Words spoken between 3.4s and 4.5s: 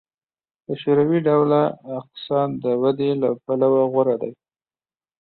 پلوه غوره دی